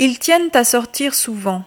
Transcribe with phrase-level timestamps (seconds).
[0.00, 1.64] Ils tiennent à sortir souvent.